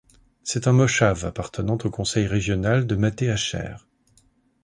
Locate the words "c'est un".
0.41-0.71